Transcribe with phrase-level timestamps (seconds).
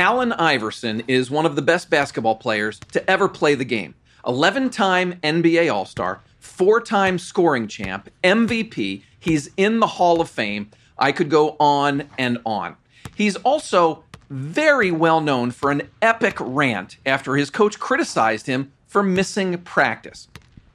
[0.00, 3.94] Allen Iverson is one of the best basketball players to ever play the game.
[4.26, 9.02] 11 time NBA All Star, four time scoring champ, MVP.
[9.18, 10.70] He's in the Hall of Fame.
[10.96, 12.76] I could go on and on.
[13.14, 19.02] He's also very well known for an epic rant after his coach criticized him for
[19.02, 20.28] missing practice.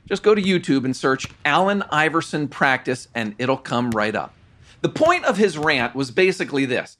[0.07, 4.35] Just go to YouTube and search Allen Iverson practice, and it'll come right up.
[4.81, 6.97] The point of his rant was basically this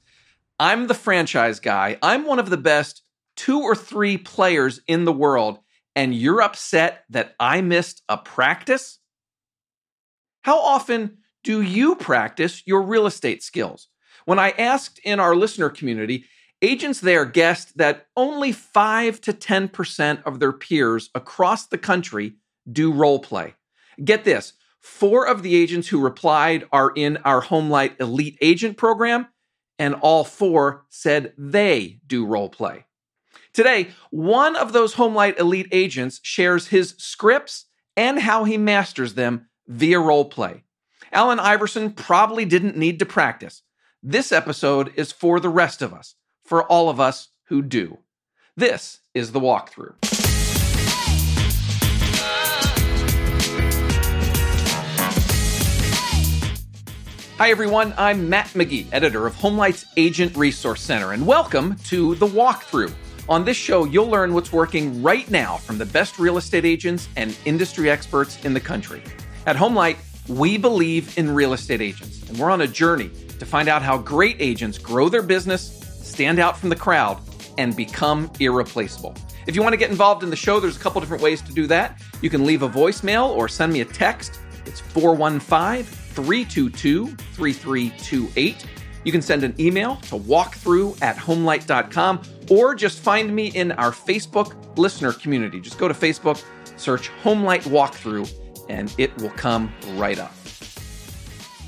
[0.58, 3.02] I'm the franchise guy, I'm one of the best
[3.36, 5.58] two or three players in the world,
[5.94, 8.98] and you're upset that I missed a practice?
[10.42, 13.88] How often do you practice your real estate skills?
[14.24, 16.24] When I asked in our listener community,
[16.62, 22.34] agents there guessed that only 5 to 10% of their peers across the country
[22.70, 23.54] do role play.
[24.02, 29.26] Get this four of the agents who replied are in our Homelight Elite Agent program,
[29.78, 32.84] and all four said they do role play.
[33.52, 39.48] Today, one of those Homelight Elite agents shares his scripts and how he masters them
[39.66, 40.64] via role play.
[41.12, 43.62] Allen Iverson probably didn't need to practice.
[44.02, 46.14] This episode is for the rest of us,
[46.44, 47.98] for all of us who do.
[48.56, 50.15] This is the walkthrough.
[57.38, 57.92] Hi, everyone.
[57.98, 62.90] I'm Matt McGee, editor of Homelight's Agent Resource Center, and welcome to The Walkthrough.
[63.28, 67.10] On this show, you'll learn what's working right now from the best real estate agents
[67.14, 69.02] and industry experts in the country.
[69.44, 69.98] At Homelight,
[70.30, 73.98] we believe in real estate agents, and we're on a journey to find out how
[73.98, 77.20] great agents grow their business, stand out from the crowd,
[77.58, 79.14] and become irreplaceable.
[79.46, 81.52] If you want to get involved in the show, there's a couple different ways to
[81.52, 82.00] do that.
[82.22, 84.40] You can leave a voicemail or send me a text.
[84.64, 88.66] It's 415 322 3328.
[89.04, 93.92] You can send an email to walkthrough at homelight.com or just find me in our
[93.92, 95.60] Facebook listener community.
[95.60, 96.42] Just go to Facebook,
[96.76, 98.28] search Homelight Walkthrough,
[98.68, 100.32] and it will come right up.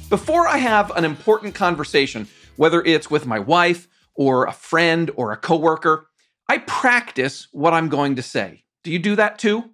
[0.09, 5.31] Before I have an important conversation, whether it's with my wife or a friend or
[5.33, 6.09] a coworker,
[6.49, 8.65] I practice what I'm going to say.
[8.83, 9.71] Do you do that too?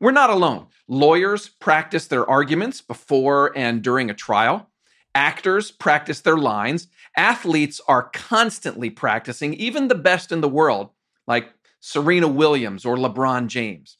[0.00, 0.68] We're not alone.
[0.88, 4.70] Lawyers practice their arguments before and during a trial.
[5.14, 6.88] Actors practice their lines.
[7.16, 10.90] Athletes are constantly practicing, even the best in the world,
[11.26, 13.98] like Serena Williams or LeBron James.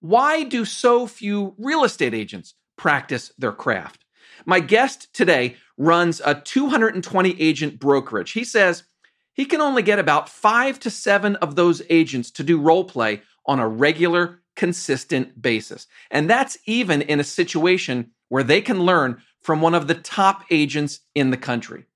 [0.00, 4.04] Why do so few real estate agents practice their craft?
[4.46, 8.30] My guest today runs a 220 agent brokerage.
[8.32, 8.84] He says
[9.32, 13.22] he can only get about five to seven of those agents to do role play
[13.44, 15.86] on a regular consistent basis.
[16.10, 20.44] And that's even in a situation where they can learn from one of the top
[20.50, 21.86] agents in the country.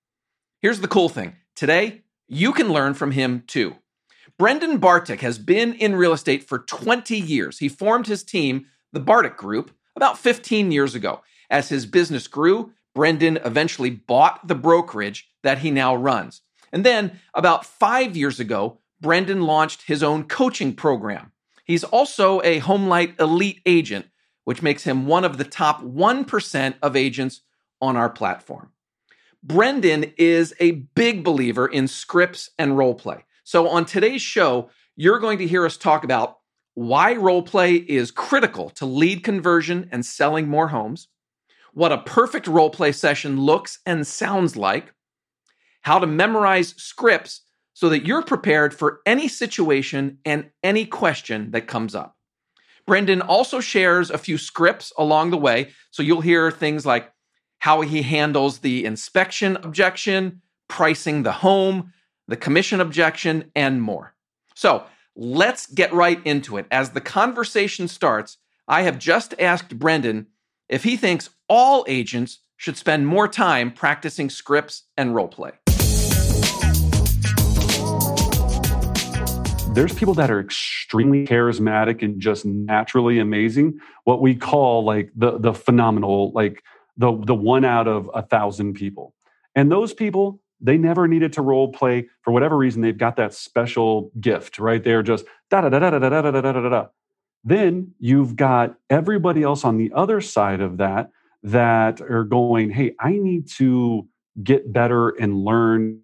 [0.63, 3.77] Here's the cool thing today, you can learn from him too.
[4.39, 7.59] Brendan Bartic has been in real estate for 20 years.
[7.59, 8.65] He formed his team,
[8.95, 11.21] the Bartic Group, about 15 years ago.
[11.51, 16.41] As his business grew, Brendan eventually bought the brokerage that he now runs.
[16.73, 21.31] And then, about five years ago, Brendan launched his own coaching program.
[21.65, 24.07] He's also a Homelight Elite agent,
[24.45, 27.41] which makes him one of the top 1% of agents
[27.81, 28.71] on our platform.
[29.43, 33.25] Brendan is a big believer in scripts and role play.
[33.45, 36.39] So on today's show, you're going to hear us talk about
[36.75, 41.09] why role play is critical to lead conversion and selling more homes,
[41.73, 44.95] what a perfect role play session looks and sounds like,
[45.83, 47.43] how to memorize scripts
[47.75, 52.17] so that you're prepared for any situation and any question that comes up.
[52.87, 57.11] Brendan also shares a few scripts along the way, so you'll hear things like
[57.59, 61.93] how he handles the inspection objection, pricing the home,
[62.29, 64.15] the commission objection, and more.
[64.55, 64.85] So
[65.17, 66.67] let's get right into it.
[66.71, 70.27] As the conversation starts, I have just asked Brendan
[70.69, 75.53] if he thinks all agents should spend more time practicing scripts and role play.
[79.75, 85.39] There's people that are extremely charismatic and just naturally amazing what we call like the
[85.39, 86.63] the phenomenal like
[86.97, 89.15] the the one out of a thousand people
[89.55, 93.35] and those people they never needed to role play for whatever reason they've got that
[93.35, 96.69] special gift right they're just da da da da da da da da da da
[96.69, 96.87] da
[97.43, 101.11] then you've got everybody else on the other side of that
[101.43, 104.07] that are going hey i need to
[104.43, 106.01] get better and learn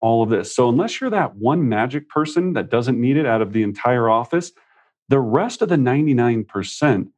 [0.00, 0.54] all of this.
[0.54, 4.08] So, unless you're that one magic person that doesn't need it out of the entire
[4.08, 4.52] office,
[5.08, 7.08] the rest of the 99%,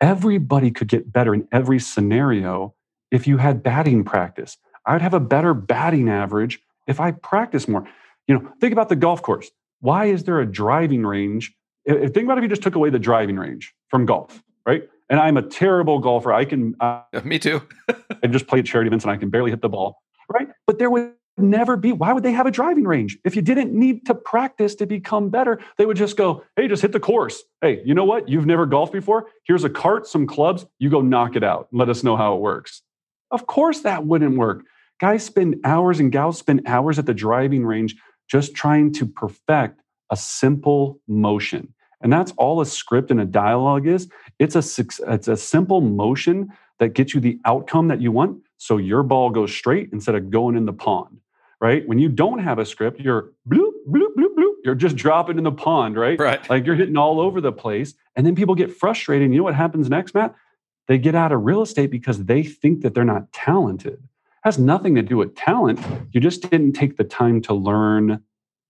[0.00, 2.74] everybody could get better in every scenario
[3.10, 4.56] if you had batting practice.
[4.84, 7.86] I'd have a better batting average if I practice more.
[8.26, 9.50] You know, think about the golf course.
[9.80, 11.54] Why is there a driving range?
[11.86, 14.88] Think about if you just took away the driving range from golf, right?
[15.08, 16.32] And I'm a terrible golfer.
[16.32, 16.74] I can.
[16.80, 17.62] Uh, Me too.
[18.22, 20.48] I just play at charity events and I can barely hit the ball, right?
[20.66, 21.92] But there would never be.
[21.92, 23.18] Why would they have a driving range?
[23.24, 26.82] If you didn't need to practice to become better, they would just go, hey, just
[26.82, 27.42] hit the course.
[27.60, 28.28] Hey, you know what?
[28.28, 29.26] You've never golfed before.
[29.44, 30.66] Here's a cart, some clubs.
[30.78, 31.68] You go knock it out.
[31.72, 32.82] Let us know how it works.
[33.30, 34.64] Of course, that wouldn't work.
[35.00, 37.96] Guys spend hours and gals spend hours at the driving range
[38.28, 39.80] just trying to perfect
[40.10, 41.74] a simple motion.
[42.00, 44.08] And that's all a script and a dialogue is.
[44.38, 48.42] It's a, it's a simple motion that gets you the outcome that you want.
[48.58, 51.18] So your ball goes straight instead of going in the pond,
[51.60, 51.86] right?
[51.86, 54.52] When you don't have a script, you're bloop, bloop, bloop, bloop.
[54.64, 56.18] You're just dropping in the pond, right?
[56.18, 56.48] Right.
[56.50, 57.94] Like you're hitting all over the place.
[58.14, 59.24] And then people get frustrated.
[59.26, 60.34] And you know what happens next, Matt?
[60.88, 63.94] They get out of real estate because they think that they're not talented.
[63.94, 64.00] It
[64.42, 65.80] has nothing to do with talent.
[66.12, 68.22] You just didn't take the time to learn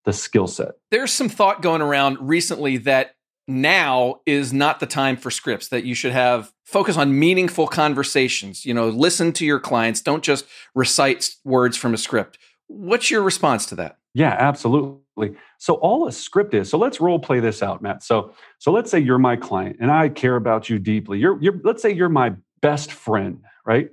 [0.05, 0.73] the skill set.
[0.91, 3.17] There's some thought going around recently that
[3.49, 8.67] now is not the time for scripts that you should have focus on meaningful conversations
[8.67, 10.45] you know listen to your clients don't just
[10.75, 16.13] recite words from a script what's your response to that yeah absolutely so all a
[16.13, 19.37] script is so let's role play this out matt so so let's say you're my
[19.37, 23.41] client and i care about you deeply you're, you're let's say you're my best friend
[23.65, 23.91] right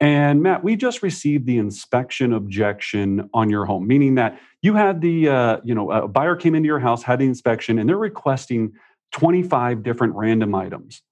[0.00, 5.02] and Matt, we just received the inspection objection on your home, meaning that you had
[5.02, 7.98] the, uh, you know, a buyer came into your house, had the inspection, and they're
[7.98, 8.72] requesting
[9.12, 11.02] 25 different random items.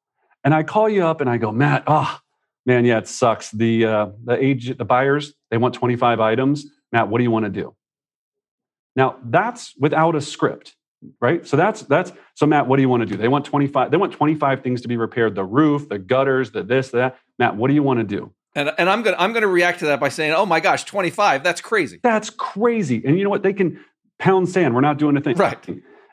[0.42, 2.18] And I call you up and I go, Matt, oh,
[2.64, 3.50] man, yeah, it sucks.
[3.50, 6.66] The, uh, the age, the buyers, they want 25 items.
[6.92, 7.74] Matt, what do you want to do?
[8.96, 10.74] Now that's without a script,
[11.20, 11.46] right?
[11.46, 13.16] So that's, that's, so Matt, what do you want to do?
[13.16, 15.34] They want 25, they want 25 things to be repaired.
[15.34, 17.18] The roof, the gutters, the this, the that.
[17.38, 18.32] Matt, what do you want to do?
[18.54, 21.44] And, and I'm gonna I'm gonna react to that by saying, "Oh my gosh, 25!
[21.44, 22.00] That's crazy.
[22.02, 23.42] That's crazy." And you know what?
[23.44, 23.78] They can
[24.18, 24.74] pound sand.
[24.74, 25.36] We're not doing a thing.
[25.36, 25.64] Right.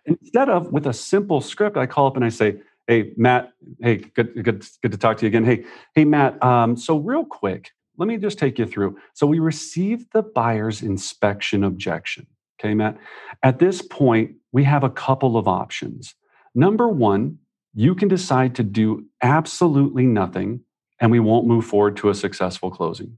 [0.05, 2.57] Instead of with a simple script, I call up and I say,
[2.87, 3.53] "Hey, Matt.
[3.81, 5.45] Hey, good, good, good to talk to you again.
[5.45, 6.43] Hey, hey, Matt.
[6.43, 8.97] Um, so real quick, let me just take you through.
[9.13, 12.27] So we received the buyer's inspection objection.
[12.59, 12.97] Okay, Matt.
[13.43, 16.15] At this point, we have a couple of options.
[16.53, 17.39] Number one,
[17.73, 20.61] you can decide to do absolutely nothing,
[20.99, 23.17] and we won't move forward to a successful closing.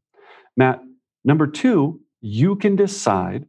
[0.55, 0.81] Matt.
[1.23, 3.45] Number two, you can decide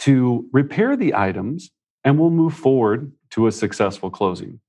[0.00, 1.70] to repair the items
[2.04, 4.60] and we'll move forward to a successful closing.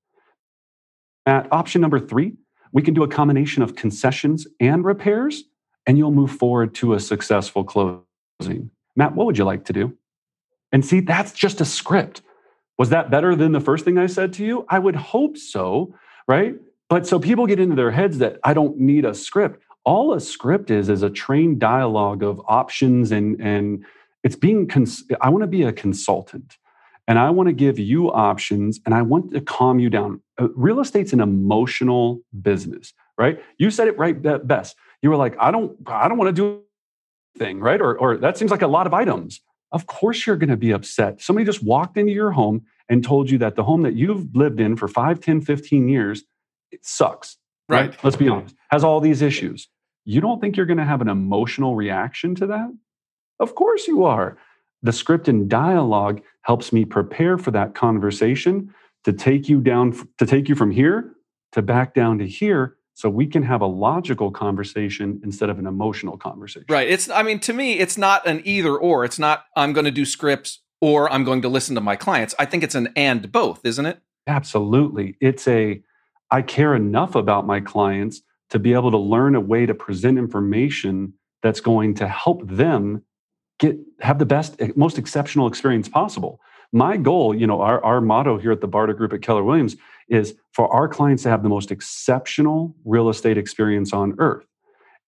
[1.26, 2.34] At option number three,
[2.72, 5.44] we can do a combination of concessions and repairs,
[5.88, 8.72] and you'll move forward to a successful closing.
[8.96, 9.98] Matt, what would you like to do?
[10.72, 12.22] And see, that's just a script.
[12.78, 14.66] Was that better than the first thing I said to you?
[14.70, 15.96] I would hope so,
[16.28, 16.56] right?
[16.90, 19.62] But so people get into their heads that I don't need a script.
[19.86, 23.86] All a script is is a trained dialogue of options and and
[24.24, 26.58] it's being cons- I want to be a consultant
[27.08, 30.22] and I want to give you options and I want to calm you down.
[30.40, 33.40] Uh, real estate's an emotional business, right?
[33.58, 34.76] You said it right best.
[35.06, 36.64] You were like, I don't, I don't want to do
[37.38, 37.80] thing, right?
[37.80, 39.40] Or, or that seems like a lot of items.
[39.72, 41.22] Of course, you're going to be upset.
[41.22, 44.60] Somebody just walked into your home and told you that the home that you've lived
[44.60, 46.24] in for 5, 10, 15 years,
[46.72, 47.38] it sucks.
[47.70, 47.92] Right.
[47.92, 48.04] right?
[48.04, 48.56] Let's be honest.
[48.72, 49.68] Has all these issues.
[50.06, 52.76] You don't think you're going to have an emotional reaction to that?
[53.40, 54.40] Of course you are
[54.82, 60.26] the script and dialogue helps me prepare for that conversation to take you down to
[60.26, 61.14] take you from here
[61.52, 65.68] to back down to here so we can have a logical conversation instead of an
[65.68, 66.66] emotional conversation.
[66.70, 66.90] Right.
[66.90, 69.06] It's i mean to me it's not an either or.
[69.06, 72.34] It's not i'm going to do scripts or i'm going to listen to my clients.
[72.40, 74.00] I think it's an and both isn't it?
[74.26, 75.16] Absolutely.
[75.22, 75.84] It's a
[76.32, 80.18] i care enough about my clients to be able to learn a way to present
[80.18, 83.04] information that's going to help them
[83.60, 86.40] get have the best eh, most exceptional experience possible
[86.76, 89.78] my goal you know our, our motto here at the Bartic group at keller williams
[90.10, 94.46] is for our clients to have the most exceptional real estate experience on earth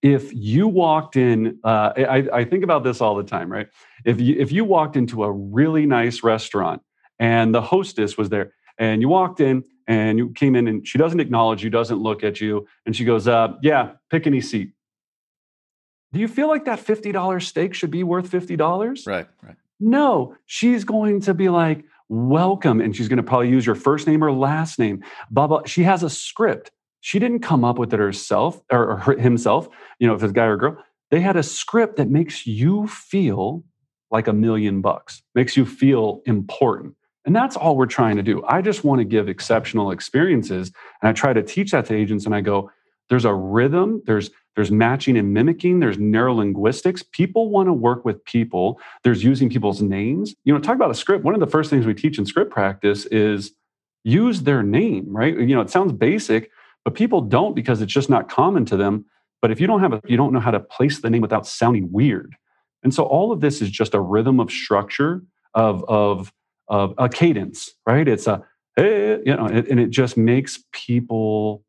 [0.02, 3.68] if you walked in uh, I, I think about this all the time right
[4.06, 6.82] if you if you walked into a really nice restaurant
[7.20, 10.98] and the hostess was there and you walked in and you came in and she
[10.98, 14.72] doesn't acknowledge you doesn't look at you and she goes uh, yeah pick any seat
[16.14, 19.06] do you feel like that $50 steak should be worth $50?
[19.06, 19.58] Right, right.
[19.80, 22.82] No, she's going to be like, welcome.
[22.82, 25.04] And she's going to probably use your first name or last name.
[25.30, 25.62] Blah, blah.
[25.66, 26.72] She has a script.
[27.02, 29.70] She didn't come up with it herself or, or himself,
[30.00, 30.84] you know, if it's a guy or a girl.
[31.12, 33.64] They had a script that makes you feel
[34.12, 36.96] like a million bucks, makes you feel important.
[37.26, 38.44] And that's all we're trying to do.
[38.48, 40.72] I just want to give exceptional experiences.
[41.02, 42.72] And I try to teach that to agents and I go,
[43.10, 47.04] there's a rhythm, there's there's matching and mimicking, there's neurolinguistics.
[47.12, 48.82] People want to work with people.
[49.04, 50.34] There's using people's names.
[50.46, 51.24] You know, talk about a script.
[51.24, 53.52] One of the first things we teach in script practice is
[54.04, 55.38] use their name, right?
[55.38, 56.50] You know, it sounds basic,
[56.84, 59.06] but people don't because it's just not common to them.
[59.44, 61.46] But if you don't have a, you don't know how to place the name without
[61.46, 62.36] sounding weird.
[62.84, 65.22] And so all of this is just a rhythm of structure
[65.54, 66.34] of of
[66.68, 68.08] of a cadence, right?
[68.08, 68.44] It's a
[68.76, 71.64] hey, you know, and it just makes people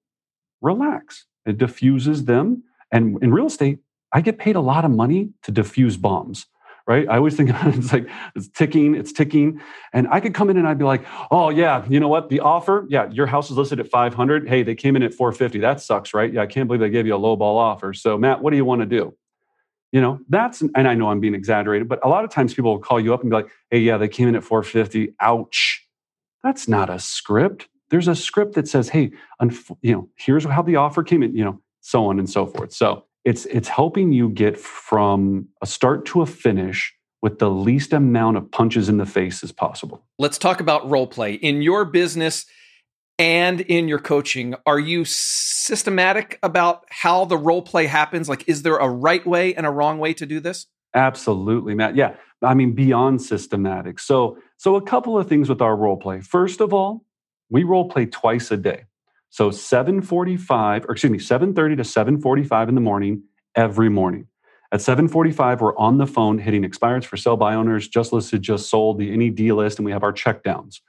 [0.62, 1.26] relax.
[1.48, 2.62] It diffuses them.
[2.92, 3.78] And in real estate,
[4.12, 6.46] I get paid a lot of money to diffuse bombs
[6.88, 7.06] right?
[7.08, 9.60] I always think it's like it's ticking, it's ticking.
[9.92, 12.30] And I could come in and I'd be like, oh yeah, you know what?
[12.30, 14.48] The offer, yeah, your house is listed at 500.
[14.48, 15.60] Hey, they came in at 450.
[15.60, 16.32] That sucks, right?
[16.32, 17.92] Yeah, I can't believe they gave you a low ball offer.
[17.92, 19.14] So Matt, what do you want to do?
[19.92, 22.72] You know, that's and I know I'm being exaggerated, but a lot of times people
[22.72, 25.14] will call you up and be like, hey, yeah, they came in at 450.
[25.20, 25.86] Ouch.
[26.42, 27.68] That's not a script.
[27.90, 29.10] There's a script that says, hey,
[29.82, 32.72] you know, here's how the offer came in, you know, so on and so forth.
[32.72, 37.92] So it's it's helping you get from a start to a finish with the least
[37.92, 40.04] amount of punches in the face as possible.
[40.18, 41.34] Let's talk about role play.
[41.34, 42.46] In your business
[43.18, 48.28] and in your coaching, are you systematic about how the role play happens?
[48.28, 50.66] Like is there a right way and a wrong way to do this?
[50.94, 51.96] Absolutely, Matt.
[51.96, 52.14] Yeah.
[52.42, 53.98] I mean beyond systematic.
[53.98, 56.20] So so a couple of things with our role play.
[56.20, 57.04] First of all,
[57.50, 58.84] we role play twice a day.
[59.30, 63.22] So 7:45 or excuse me, 7:30 to 7:45 in the morning
[63.54, 64.26] every morning.
[64.72, 68.68] At 7:45 we're on the phone hitting expireds for sell by owners, just listed, just
[68.70, 70.80] sold, the any D list and we have our checkdowns.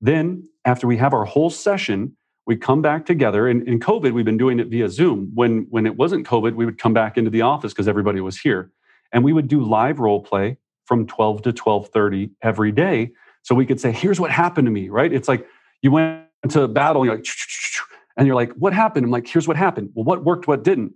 [0.00, 3.48] Then after we have our whole session, we come back together.
[3.48, 5.30] And in COVID, we've been doing it via Zoom.
[5.34, 8.38] When when it wasn't COVID, we would come back into the office because everybody was
[8.38, 8.70] here,
[9.12, 13.12] and we would do live role play from 12 to 12:30 every day.
[13.42, 15.12] So we could say, "Here's what happened to me." Right?
[15.12, 15.46] It's like
[15.86, 17.26] you went into battle, and you're like,
[18.16, 19.04] and you're like, what happened?
[19.04, 19.90] I'm like, here's what happened.
[19.94, 20.94] Well, what worked, what didn't?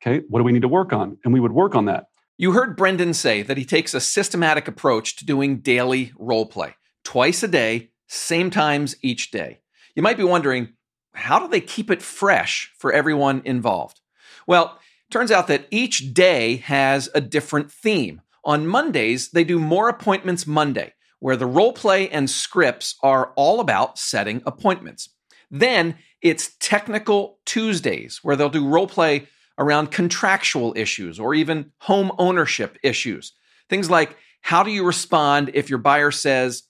[0.00, 1.18] Okay, what do we need to work on?
[1.24, 2.04] And we would work on that.
[2.36, 6.76] You heard Brendan say that he takes a systematic approach to doing daily role play,
[7.02, 9.58] twice a day, same times each day.
[9.96, 10.68] You might be wondering,
[11.14, 14.00] how do they keep it fresh for everyone involved?
[14.46, 14.78] Well,
[15.10, 18.20] turns out that each day has a different theme.
[18.44, 23.60] On Mondays, they do more appointments Monday where the role play and scripts are all
[23.60, 25.10] about setting appointments.
[25.50, 32.12] Then it's Technical Tuesdays, where they'll do role play around contractual issues or even home
[32.18, 33.32] ownership issues.
[33.68, 36.64] Things like how do you respond if your buyer says,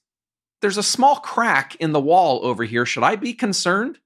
[0.60, 2.86] There's a small crack in the wall over here.
[2.86, 3.98] Should I be concerned?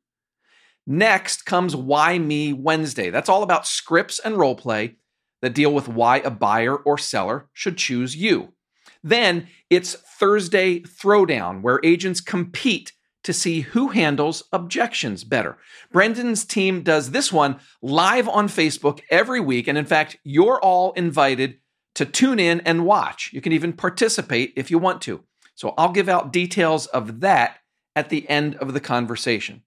[0.86, 3.10] Next comes Why Me Wednesday.
[3.10, 4.96] That's all about scripts and role play
[5.40, 8.52] that deal with why a buyer or seller should choose you.
[9.02, 12.92] Then it's Thursday Throwdown, where agents compete
[13.24, 15.56] to see who handles objections better.
[15.92, 19.68] Brendan's team does this one live on Facebook every week.
[19.68, 21.58] And in fact, you're all invited
[21.94, 23.30] to tune in and watch.
[23.32, 25.22] You can even participate if you want to.
[25.54, 27.58] So I'll give out details of that
[27.94, 29.62] at the end of the conversation.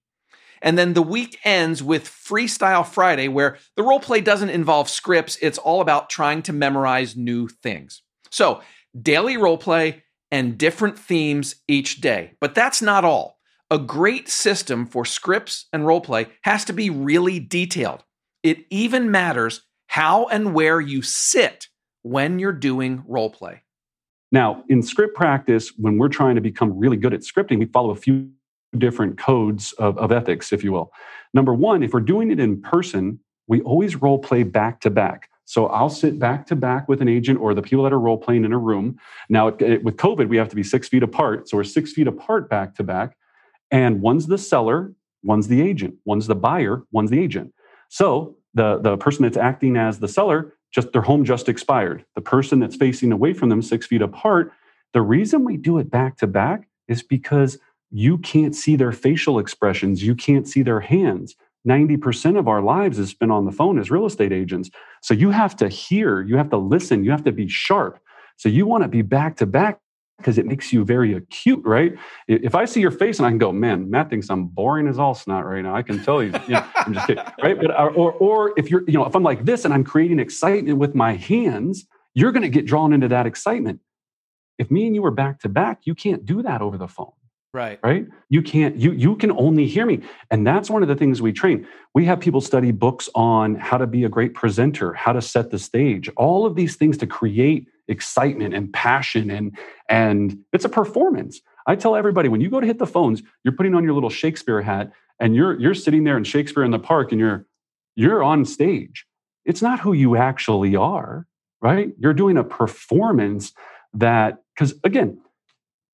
[0.62, 5.38] And then the week ends with Freestyle Friday, where the role play doesn't involve scripts.
[5.42, 8.02] It's all about trying to memorize new things.
[8.32, 8.62] So
[9.00, 12.32] daily role play, and different themes each day.
[12.42, 13.38] But that's not all.
[13.72, 18.04] A great system for scripts and role play has to be really detailed.
[18.44, 21.68] It even matters how and where you sit
[22.04, 23.64] when you're doing role play.
[24.32, 27.92] Now, in script practice, when we're trying to become really good at scripting, we follow
[27.92, 28.30] a few
[28.78, 30.92] different codes of, of ethics, if you will.
[31.34, 35.30] Number one, if we're doing it in person, we always role play back to back.
[35.46, 38.18] So I'll sit back to back with an agent or the people that are role
[38.18, 38.98] playing in a room.
[39.30, 41.48] Now, it, it, with COVID, we have to be six feet apart.
[41.48, 43.16] So we're six feet apart back to back.
[43.72, 47.54] And one's the seller, one's the agent, one's the buyer, one's the agent.
[47.90, 52.06] So the, the person that's acting as the seller, just their home just expired.
[52.16, 54.52] The person that's facing away from them, six feet apart,
[54.94, 57.58] the reason we do it back to back is because
[57.92, 61.36] you can't see their facial expressions, you can't see their hands.
[61.68, 64.70] 90% of our lives is spent on the phone as real estate agents.
[65.02, 68.00] So you have to hear, you have to listen, you have to be sharp.
[68.38, 69.80] So you want to be back to back
[70.18, 71.94] because it makes you very acute, right?
[72.28, 74.98] If I see your face and I can go, man, Matt thinks I'm boring as
[74.98, 75.76] all snot right now.
[75.76, 77.60] I can tell you, you know, I'm just kidding, right?
[77.60, 80.20] But uh, or or if you're, you know, if I'm like this and I'm creating
[80.20, 83.82] excitement with my hands, you're going to get drawn into that excitement.
[84.58, 87.12] If me and you were back to back, you can't do that over the phone.
[87.56, 87.80] Right.
[87.82, 88.06] Right.
[88.28, 90.02] You can't, you, you can only hear me.
[90.30, 91.66] And that's one of the things we train.
[91.94, 95.52] We have people study books on how to be a great presenter, how to set
[95.52, 99.32] the stage, all of these things to create excitement and passion.
[99.32, 99.58] And,
[99.88, 101.40] and it's a performance.
[101.66, 104.10] I tell everybody when you go to hit the phones, you're putting on your little
[104.10, 107.46] Shakespeare hat and you're, you're sitting there in Shakespeare in the park and you're,
[107.96, 109.06] you're on stage.
[109.46, 111.26] It's not who you actually are,
[111.62, 111.94] right?
[111.98, 113.54] You're doing a performance
[113.94, 115.22] that, because again,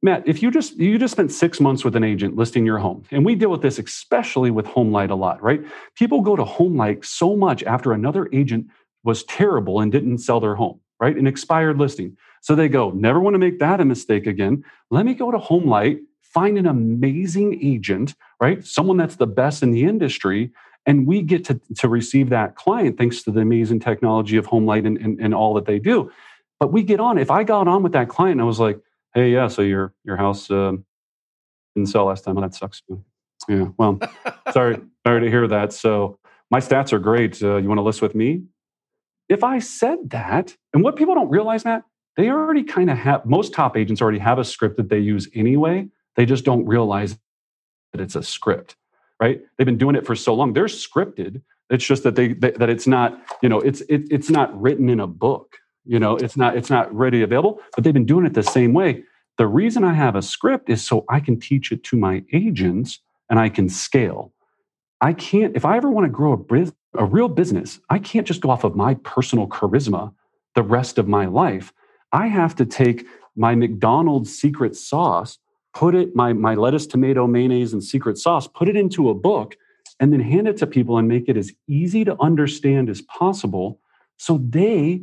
[0.03, 3.03] Matt, if you just you just spent six months with an agent listing your home,
[3.11, 5.61] and we deal with this especially with HomeLight a lot, right?
[5.95, 8.67] People go to HomeLight so much after another agent
[9.03, 11.15] was terrible and didn't sell their home, right?
[11.15, 12.17] An expired listing.
[12.41, 14.63] So they go, never want to make that a mistake again.
[14.89, 18.65] Let me go to HomeLight, find an amazing agent, right?
[18.65, 20.51] Someone that's the best in the industry.
[20.87, 24.87] And we get to, to receive that client thanks to the amazing technology of HomeLight
[24.87, 26.11] and, and, and all that they do.
[26.59, 27.19] But we get on.
[27.19, 28.79] If I got on with that client I was like,
[29.13, 30.73] hey, yeah, so your your house uh,
[31.75, 32.35] didn't sell last time.
[32.35, 32.81] Well, that sucks.
[33.47, 33.99] Yeah, well,
[34.51, 34.77] sorry,
[35.07, 35.73] sorry to hear that.
[35.73, 37.41] So my stats are great.
[37.41, 38.43] Uh, you want to list with me?
[39.29, 41.83] If I said that, and what people don't realize, Matt,
[42.17, 43.25] they already kind of have.
[43.25, 45.87] Most top agents already have a script that they use anyway.
[46.15, 47.17] They just don't realize
[47.93, 48.75] that it's a script,
[49.19, 49.41] right?
[49.57, 50.53] They've been doing it for so long.
[50.53, 51.41] They're scripted.
[51.69, 53.21] It's just that they, they that it's not.
[53.41, 56.69] You know, it's it, it's not written in a book you know it's not it's
[56.69, 59.03] not ready available but they've been doing it the same way.
[59.37, 62.99] The reason i have a script is so i can teach it to my agents
[63.29, 64.33] and i can scale.
[64.99, 68.41] I can't if i ever want to grow a, a real business i can't just
[68.41, 70.13] go off of my personal charisma
[70.53, 71.71] the rest of my life.
[72.11, 75.37] I have to take my mcdonald's secret sauce
[75.73, 79.55] put it my, my lettuce tomato mayonnaise and secret sauce put it into a book
[79.99, 83.79] and then hand it to people and make it as easy to understand as possible
[84.17, 85.01] so they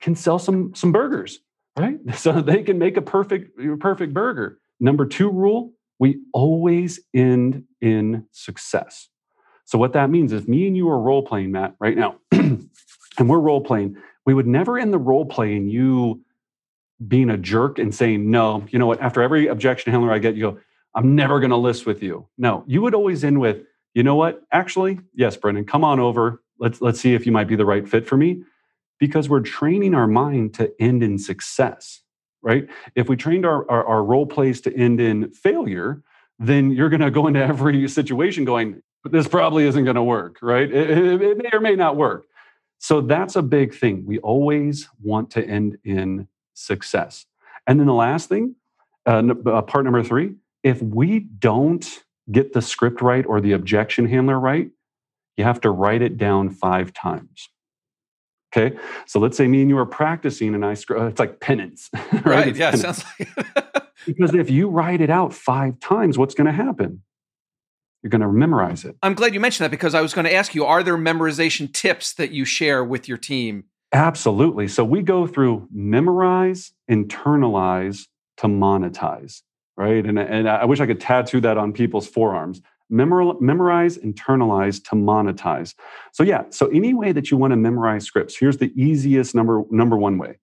[0.00, 1.40] can sell some some burgers,
[1.78, 1.98] right?
[2.14, 4.58] So they can make a perfect perfect burger.
[4.78, 9.08] Number 2 rule, we always end in success.
[9.64, 12.16] So what that means is me and you are role playing Matt right now.
[12.32, 12.68] and
[13.18, 13.96] we're role playing.
[14.24, 16.22] We would never end the role playing you
[17.06, 20.34] being a jerk and saying, no, you know what, after every objection handler I get,
[20.34, 20.58] you go,
[20.94, 22.26] I'm never going to list with you.
[22.38, 23.58] No, you would always end with,
[23.94, 26.42] you know what, actually, yes, Brendan, come on over.
[26.58, 28.42] Let's, let's see if you might be the right fit for me
[28.98, 32.02] because we're training our mind to end in success,
[32.42, 32.68] right?
[32.94, 36.02] If we trained our, our, our role plays to end in failure,
[36.38, 40.38] then you're going to go into every situation going, this probably isn't going to work,
[40.42, 40.70] right?
[40.70, 42.26] It, it, it, may or may not work.
[42.78, 44.04] So that's a big thing.
[44.06, 47.26] We always want to end in success.
[47.66, 48.56] And then the last thing,
[49.06, 51.86] uh, uh part number three, if we don't
[52.30, 54.70] get the script right or the objection handler right,
[55.36, 57.48] you have to write it down five times.
[58.56, 58.76] Okay.
[59.06, 61.90] So let's say me and you are practicing and I screw, uh, it's like penance.
[62.12, 62.24] Right.
[62.24, 62.70] right yeah.
[62.70, 63.02] Penance.
[63.02, 67.02] Sounds like because if you write it out five times, what's going to happen?
[68.02, 68.96] You're going to memorize it.
[69.02, 71.72] I'm glad you mentioned that because I was going to ask you are there memorization
[71.72, 73.64] tips that you share with your team?
[73.92, 74.68] Absolutely.
[74.68, 78.06] So we go through memorize, internalize
[78.38, 79.42] to monetize,
[79.76, 80.04] right?
[80.04, 85.74] And, and I wish I could tattoo that on people's forearms memorize, internalize to monetize.
[86.12, 89.62] So yeah, so any way that you want to memorize scripts, here's the easiest number
[89.70, 90.38] number one way.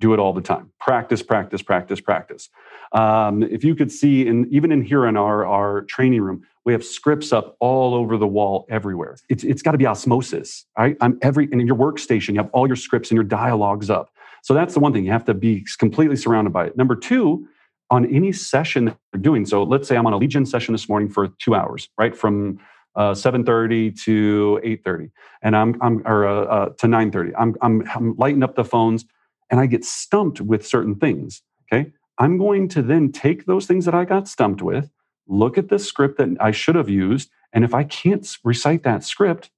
[0.00, 0.72] Do it all the time.
[0.80, 2.48] Practice, practice, practice, practice.
[2.92, 6.72] Um, if you could see, in, even in here in our, our training room, we
[6.72, 9.16] have scripts up all over the wall everywhere.
[9.28, 10.96] It's, it's got to be osmosis, right?
[11.00, 14.10] I'm every, and in your workstation, you have all your scripts and your dialogues up.
[14.42, 15.04] So that's the one thing.
[15.04, 16.76] You have to be completely surrounded by it.
[16.76, 17.46] Number two,
[17.92, 19.46] on any session that you're doing.
[19.46, 22.16] So let's say I'm on a lead gen session this morning for two hours, right?
[22.16, 22.58] From
[22.96, 28.14] uh, 7.30 to 8.30 and i'm, I'm or uh, uh, to 9.30 I'm, I'm, I'm
[28.18, 29.06] lighting up the phones
[29.50, 31.40] and i get stumped with certain things
[31.72, 31.90] okay?
[32.18, 34.90] I'm going to then take those things that i got stumped with
[35.26, 39.04] look at the script that i should have used and if i can't recite that
[39.04, 39.50] script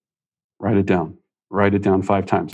[0.61, 1.19] write it down.
[1.51, 2.53] Write it down five times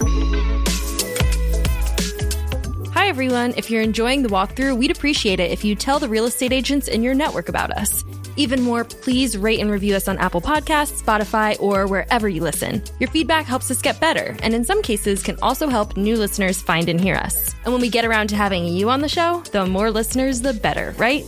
[3.11, 3.53] everyone.
[3.57, 6.87] If you're enjoying the walkthrough, we'd appreciate it if you tell the real estate agents
[6.87, 8.05] in your network about us.
[8.37, 12.81] Even more, please rate and review us on Apple Podcasts, Spotify, or wherever you listen.
[13.01, 16.63] Your feedback helps us get better, and in some cases can also help new listeners
[16.63, 17.53] find and hear us.
[17.65, 20.55] And when we get around to having you on the show, the more listeners, the
[20.55, 21.25] better, right?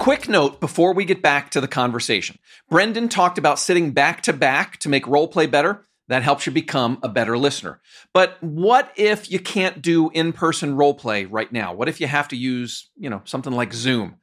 [0.00, 2.38] Quick note before we get back to the conversation.
[2.70, 5.84] Brendan talked about sitting back to back to make role play better.
[6.08, 7.82] That helps you become a better listener.
[8.14, 11.74] But what if you can't do in-person role play right now?
[11.74, 14.16] What if you have to use, you know, something like Zoom?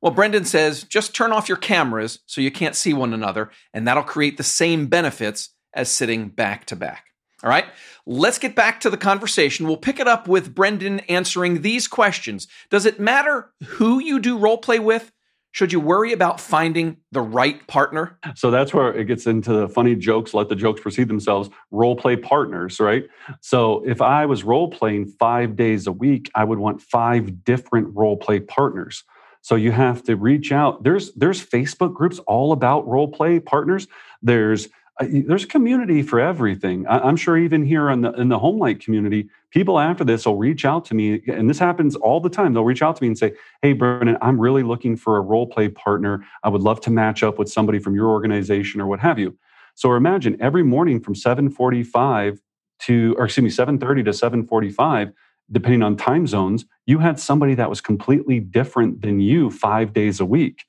[0.00, 3.86] Well, Brendan says just turn off your cameras so you can't see one another, and
[3.86, 7.04] that'll create the same benefits as sitting back to back.
[7.44, 7.66] All right,
[8.06, 9.68] let's get back to the conversation.
[9.68, 12.48] We'll pick it up with Brendan answering these questions.
[12.70, 15.12] Does it matter who you do role play with?
[15.52, 18.18] Should you worry about finding the right partner?
[18.34, 21.96] So that's where it gets into the funny jokes, let the jokes precede themselves, role
[21.96, 23.04] play partners, right?
[23.40, 27.96] So if I was role playing five days a week, I would want five different
[27.96, 29.04] role play partners.
[29.40, 30.82] So you have to reach out.
[30.84, 33.86] There's there's Facebook groups all about role play partners.
[34.20, 34.68] There's
[35.00, 36.86] uh, there's community for everything.
[36.86, 40.36] I, am sure even here in the in the Homelight community, people after this will
[40.36, 42.52] reach out to me, and this happens all the time.
[42.52, 43.32] They'll reach out to me and say,
[43.62, 46.24] "Hey, Brennan, I'm really looking for a role play partner.
[46.44, 49.36] I would love to match up with somebody from your organization or what have you."
[49.74, 52.40] So imagine every morning from 7:45
[52.80, 55.12] to, or excuse me, 7:30 to 7:45,
[55.50, 60.20] depending on time zones, you had somebody that was completely different than you five days
[60.20, 60.64] a week.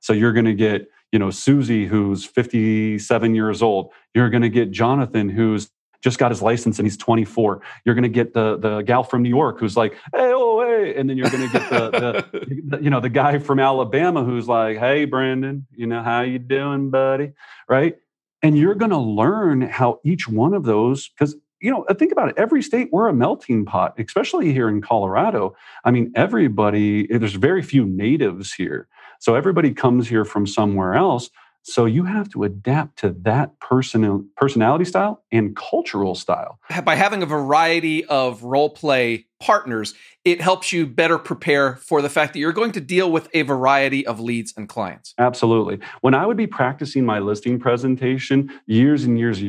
[0.00, 3.92] So you're going to get you know Susie who's 57 years old.
[4.14, 5.70] You're going to get Jonathan who's
[6.04, 7.62] just got his license and he's 24.
[7.84, 10.94] You're going to get the the gal from New York who's like, hey, oh, hey,
[10.94, 14.22] and then you're going to get the, the, the, you know the guy from Alabama
[14.22, 17.32] who's like, hey, Brandon, you know how you doing, buddy,
[17.68, 17.96] right?
[18.42, 22.28] And you're going to learn how each one of those because you know think about
[22.28, 27.36] it every state we're a melting pot especially here in colorado i mean everybody there's
[27.36, 28.86] very few natives here
[29.24, 31.30] so everybody comes here from somewhere else.
[31.66, 36.60] So you have to adapt to that person personality style and cultural style.
[36.84, 39.94] By having a variety of role play partners,
[40.26, 43.42] it helps you better prepare for the fact that you're going to deal with a
[43.42, 45.14] variety of leads and clients.
[45.18, 45.78] Absolutely.
[46.02, 49.42] When I would be practicing my listing presentation years and years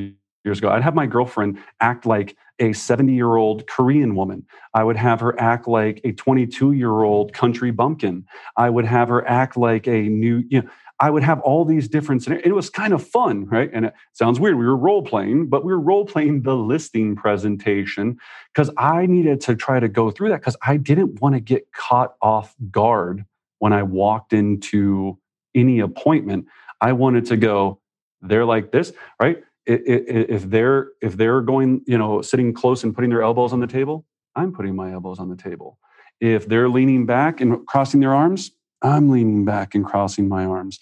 [0.46, 4.46] years ago, I'd have my girlfriend act like a 70 year old Korean woman.
[4.74, 8.26] I would have her act like a 22 year old country bumpkin.
[8.56, 11.90] I would have her act like a new, you know, I would have all these
[11.90, 12.48] different scenarios.
[12.48, 13.70] It was kind of fun, right?
[13.74, 14.58] And it sounds weird.
[14.58, 18.18] We were role playing, but we were role playing the listing presentation
[18.54, 21.72] because I needed to try to go through that because I didn't want to get
[21.74, 23.26] caught off guard
[23.60, 25.18] when I walked into
[25.54, 26.46] any appointment.
[26.80, 27.80] I wanted to go,
[28.22, 29.44] they're like this, right?
[29.66, 33.68] If they're if they're going you know sitting close and putting their elbows on the
[33.68, 35.80] table i'm putting my elbows on the table.
[36.22, 38.52] If they're leaning back and crossing their arms
[38.82, 40.80] i'm leaning back and crossing my arms.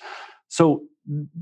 [0.50, 0.84] So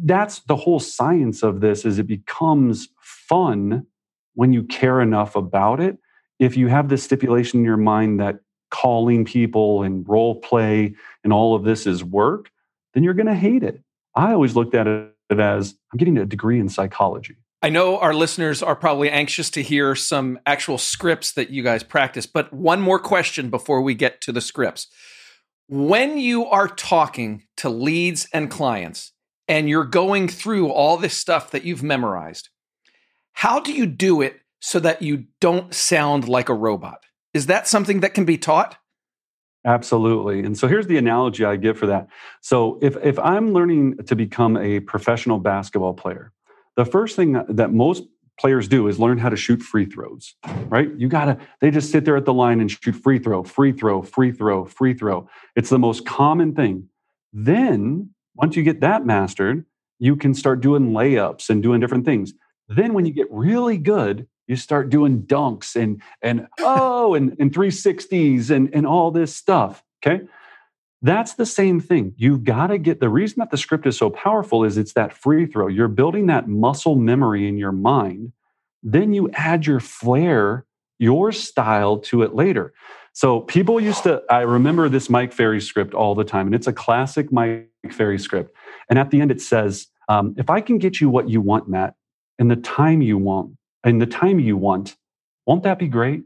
[0.03, 3.85] that's the whole science of this is it becomes fun
[4.33, 5.97] when you care enough about it.
[6.39, 11.33] If you have this stipulation in your mind that calling people and role play and
[11.33, 12.49] all of this is work
[12.93, 13.81] then you're going to hate it.
[14.15, 17.37] I always looked at it it as I'm getting a degree in psychology.
[17.63, 21.83] I know our listeners are probably anxious to hear some actual scripts that you guys
[21.83, 24.87] practice, but one more question before we get to the scripts.
[25.67, 29.13] When you are talking to leads and clients
[29.47, 32.49] and you're going through all this stuff that you've memorized,
[33.33, 37.03] how do you do it so that you don't sound like a robot?
[37.33, 38.77] Is that something that can be taught?
[39.65, 40.43] Absolutely.
[40.43, 42.07] And so here's the analogy I give for that.
[42.41, 46.31] So if, if I'm learning to become a professional basketball player,
[46.75, 48.03] the first thing that most
[48.39, 50.33] players do is learn how to shoot free throws,
[50.65, 50.89] right?
[50.97, 54.01] You gotta, they just sit there at the line and shoot free throw, free throw,
[54.01, 55.29] free throw, free throw.
[55.55, 56.87] It's the most common thing.
[57.31, 59.65] Then once you get that mastered,
[59.99, 62.33] you can start doing layups and doing different things.
[62.67, 67.51] Then when you get really good, you start doing dunks and and oh and, and
[67.51, 69.83] 360s and, and all this stuff.
[70.05, 70.25] Okay.
[71.01, 72.13] That's the same thing.
[72.17, 75.13] You've got to get the reason that the script is so powerful is it's that
[75.13, 75.67] free throw.
[75.67, 78.33] You're building that muscle memory in your mind.
[78.83, 80.65] Then you add your flair,
[80.99, 82.73] your style to it later.
[83.13, 86.67] So people used to, I remember this Mike Ferry script all the time, and it's
[86.67, 88.55] a classic Mike Ferry script.
[88.89, 91.67] And at the end, it says, um, if I can get you what you want,
[91.67, 91.95] Matt,
[92.37, 94.95] in the time you want, in the time you want.
[95.45, 96.23] Won't that be great?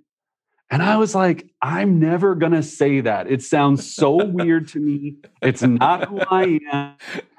[0.70, 3.30] And I was like, I'm never going to say that.
[3.30, 5.18] It sounds so weird to me.
[5.42, 6.96] It's not who I am.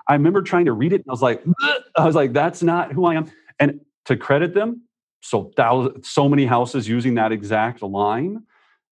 [0.09, 1.45] I remember trying to read it and I was like,
[1.97, 3.31] I was like, that's not who I am.
[3.59, 4.83] And to credit them,
[5.21, 8.45] so thousands, so many houses using that exact line.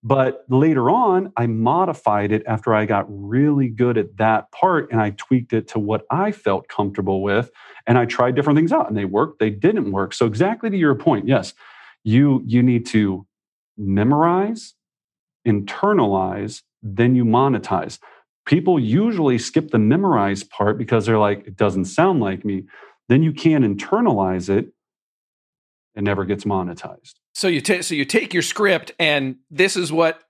[0.06, 5.00] But later on, I modified it after I got really good at that part and
[5.00, 7.50] I tweaked it to what I felt comfortable with
[7.86, 10.12] and I tried different things out and they worked, they didn't work.
[10.12, 11.54] So exactly to your point, yes,
[12.04, 13.26] you you need to
[13.78, 14.74] memorize,
[15.48, 17.98] internalize, then you monetize.
[18.44, 22.64] People usually skip the memorize part because they're like, it doesn't sound like me.
[23.08, 24.66] Then you can't internalize it.
[25.94, 27.14] It never gets monetized.
[27.34, 30.22] So you take so you take your script and this is what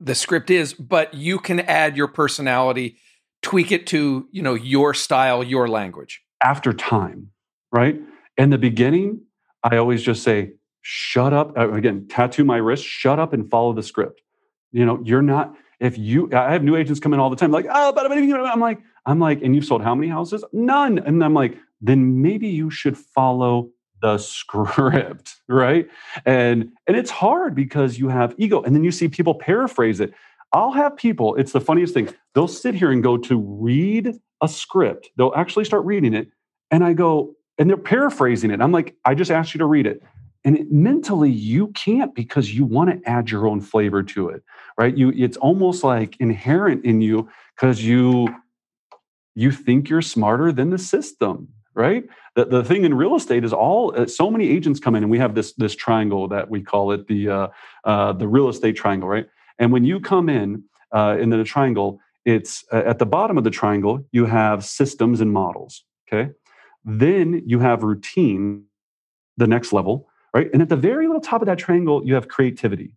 [0.00, 2.96] the script is, but you can add your personality,
[3.42, 7.30] tweak it to, you know, your style, your language after time,
[7.72, 7.98] right?
[8.36, 9.22] In the beginning,
[9.62, 11.56] I always just say, shut up.
[11.56, 14.20] Uh, again, tattoo my wrist, shut up and follow the script.
[14.70, 17.50] You know, you're not, if you, I have new agents come in all the time,
[17.50, 20.44] like, oh, but I'm like, I'm like, and you've sold how many houses?
[20.52, 20.98] None.
[20.98, 23.70] And I'm like, then maybe you should follow
[24.04, 25.88] the script, right?
[26.26, 30.12] And and it's hard because you have ego, and then you see people paraphrase it.
[30.52, 32.10] I'll have people, it's the funniest thing.
[32.34, 35.08] They'll sit here and go to read a script.
[35.16, 36.28] They'll actually start reading it.
[36.70, 38.60] And I go, and they're paraphrasing it.
[38.60, 40.00] I'm like, I just asked you to read it.
[40.44, 44.44] And it, mentally, you can't because you want to add your own flavor to it,
[44.78, 44.96] right?
[44.96, 48.28] You, it's almost like inherent in you because you
[49.34, 52.04] you think you're smarter than the system, right?
[52.36, 55.10] The, the thing in real estate is all uh, so many agents come in, and
[55.10, 57.48] we have this this triangle that we call it the uh,
[57.84, 59.26] uh, the real estate triangle, right?
[59.58, 63.44] And when you come in uh, in the triangle, it's uh, at the bottom of
[63.44, 65.84] the triangle you have systems and models.
[66.08, 66.32] Okay,
[66.84, 68.64] then you have routine,
[69.36, 70.48] the next level, right?
[70.52, 72.96] And at the very little top of that triangle, you have creativity.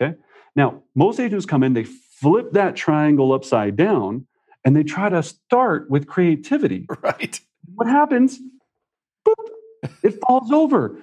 [0.00, 0.16] Okay,
[0.54, 4.26] now most agents come in, they flip that triangle upside down,
[4.64, 6.86] and they try to start with creativity.
[7.02, 7.40] Right.
[7.74, 8.38] What happens?
[9.26, 9.34] Boop,
[10.02, 10.96] it falls over.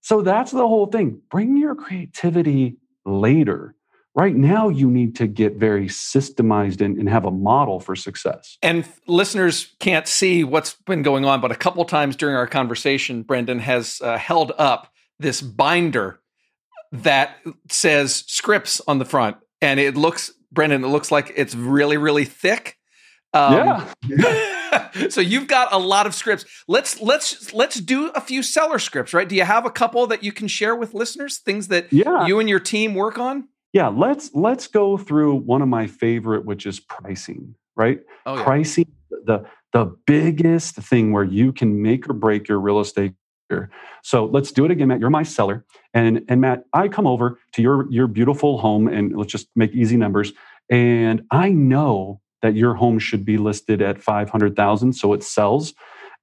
[0.00, 1.20] So that's the whole thing.
[1.30, 3.76] Bring your creativity later
[4.16, 8.58] right now you need to get very systemized and, and, have a model for success
[8.62, 13.22] and listeners can't see what's been going on but a couple times during our conversation
[13.22, 14.90] brendan has uh, held up
[15.20, 16.18] this binder
[16.90, 17.36] that
[17.70, 22.24] says scripts on the front and it looks brendan it looks like it's really really
[22.24, 22.76] thick
[23.32, 24.52] um, yeah.
[25.08, 29.12] so you've got a lot of scripts let's let's let's do a few seller scripts
[29.14, 32.26] right do you have a couple that you can share with listeners things that yeah.
[32.26, 36.46] you and your team work on yeah, let's let's go through one of my favorite,
[36.46, 37.54] which is pricing.
[37.76, 38.42] Right, oh, yeah.
[38.42, 43.12] pricing the the biggest thing where you can make or break your real estate.
[44.02, 45.00] So let's do it again, Matt.
[45.00, 49.14] You're my seller, and and Matt, I come over to your your beautiful home, and
[49.14, 50.32] let's just make easy numbers.
[50.70, 55.22] And I know that your home should be listed at five hundred thousand, so it
[55.22, 55.74] sells,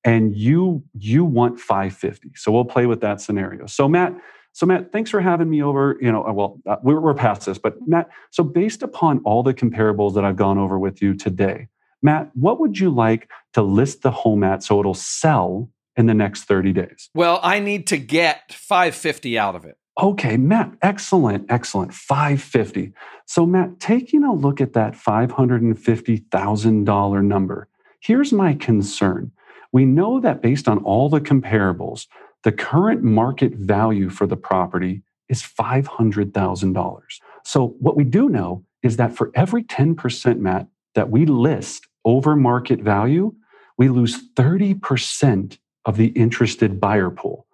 [0.04, 2.32] and you you want five fifty.
[2.36, 3.66] So we'll play with that scenario.
[3.66, 4.16] So Matt,
[4.54, 5.98] so, Matt, thanks for having me over.
[6.00, 9.54] You know, well, uh, we're, we're past this, but Matt, so based upon all the
[9.54, 11.68] comparables that I've gone over with you today,
[12.04, 16.14] Matt, what would you like to list the home at so it'll sell in the
[16.14, 17.10] next 30 days?
[17.16, 19.78] Well, I need to get 550 out of it.
[20.02, 21.94] Okay, Matt, excellent, excellent.
[21.94, 22.94] 550.
[23.26, 27.68] So, Matt, taking a look at that $550,000 number,
[28.00, 29.32] here's my concern.
[29.72, 32.08] We know that based on all the comparables,
[32.44, 37.02] the current market value for the property is $500,000.
[37.44, 42.36] So, what we do know is that for every 10%, Matt, that we list over
[42.36, 43.36] market value,
[43.78, 47.48] we lose 30% of the interested buyer pool.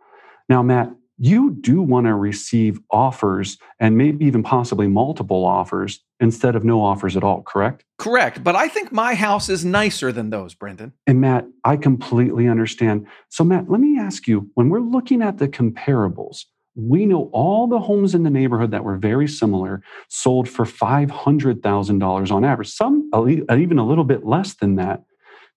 [0.48, 6.56] Now, Matt, you do want to receive offers and maybe even possibly multiple offers instead
[6.56, 7.84] of no offers at all, correct?
[7.98, 8.44] Correct.
[8.44, 10.94] But I think my house is nicer than those, Brendan.
[11.06, 13.06] And Matt, I completely understand.
[13.30, 17.68] So, Matt, let me ask you when we're looking at the comparables, we know all
[17.68, 23.10] the homes in the neighborhood that were very similar sold for $500,000 on average, some
[23.50, 25.04] even a little bit less than that.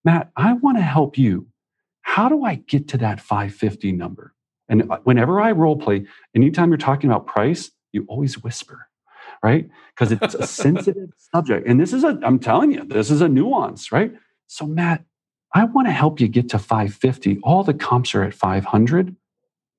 [0.04, 1.46] Matt, I want to help you.
[2.00, 4.34] How do I get to that 550 number?
[4.68, 8.88] And uh, whenever I role play, anytime you're talking about price, you always whisper,
[9.42, 9.68] right?
[9.94, 11.66] Because it's a sensitive subject.
[11.66, 14.12] And this is a, I'm telling you, this is a nuance, right?
[14.46, 15.04] So, Matt,
[15.54, 17.40] I want to help you get to 550.
[17.42, 19.14] All the comps are at 500.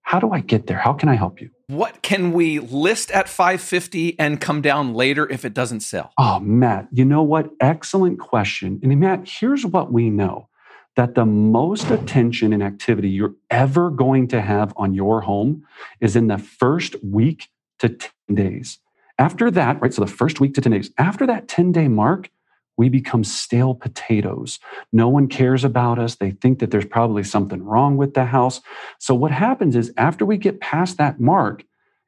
[0.04, 0.78] How do I get there?
[0.78, 1.50] How can I help you?
[1.67, 6.12] What can we list at 550 and come down later if it doesn't sell?
[6.17, 7.50] Oh, Matt, you know what?
[7.60, 8.80] Excellent question.
[8.84, 10.50] And Matt, here's what we know
[10.95, 15.65] that the most attention and activity you're ever going to have on your home
[15.99, 18.79] is in the first week to 10 days.
[19.17, 22.29] After that, right, so the first week to 10 days, after that 10 day mark,
[22.77, 24.60] we become stale potatoes.
[24.91, 26.15] No one cares about us.
[26.15, 28.62] They think that there's probably something wrong with the house.
[28.99, 31.63] So, what happens is after we get past that mark,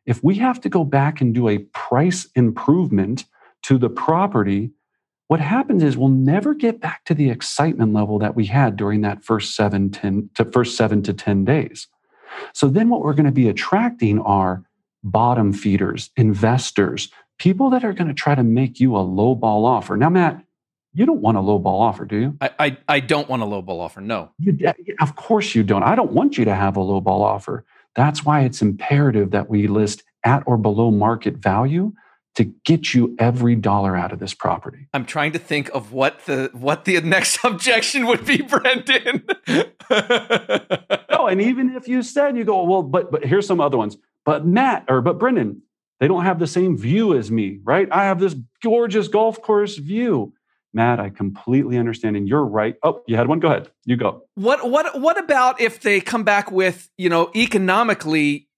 [0.06, 3.26] if we have to go back and do a price improvement
[3.64, 4.72] to the property,
[5.28, 9.02] what happens is we'll never get back to the excitement level that we had during
[9.02, 11.88] that first seven, 10 to first seven to 10 days.
[12.54, 14.64] So then what we're going to be attracting are
[15.04, 17.10] bottom feeders, investors,
[17.40, 19.98] people that are going to try to make you a low ball offer.
[19.98, 20.44] Now, Matt,
[20.94, 22.38] you don't want a low ball offer, do you?
[22.40, 24.02] I, I, I don't want a low ball offer.
[24.02, 24.32] No.
[24.40, 24.58] You,
[25.02, 25.84] of course you don't.
[25.84, 27.66] I don't want you to have a low ball offer.
[27.96, 31.94] That's why it's imperative that we list at or below market value
[32.36, 34.88] to get you every dollar out of this property.
[34.94, 39.26] I'm trying to think of what the what the next objection would be, Brendan.
[41.10, 43.98] no, and even if you said you go, well, but but here's some other ones.
[44.26, 45.62] But Matt or but Brendan,
[46.00, 47.88] They don't have the same view as me, right?
[47.92, 50.34] I have this gorgeous golf course view.
[50.74, 52.76] Matt, I completely understand, and you're right.
[52.84, 53.40] Oh, you had one.
[53.40, 53.70] Go ahead.
[53.86, 54.24] You go.
[54.36, 58.50] What what what about if they come back with you know economically,